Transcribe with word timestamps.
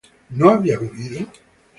¿no 0.31 0.49
había 0.49 0.79
vivido? 0.79 1.27